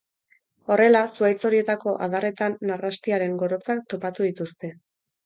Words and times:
Horrela, 0.75 1.01
zuhaitz 1.19 1.43
horietako 1.49 1.93
adarretan 2.05 2.55
narrastiaren 2.71 3.37
gorotzak 3.43 3.85
topatu 3.95 4.27
dituzte. 4.29 4.73